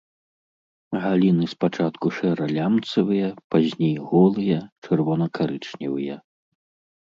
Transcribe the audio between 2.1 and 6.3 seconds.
шэра-лямцавыя, пазней голыя, чырвона-карычневыя.